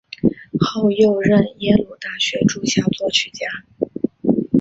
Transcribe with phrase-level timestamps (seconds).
[0.59, 3.45] 后又任耶鲁大学驻校作曲家。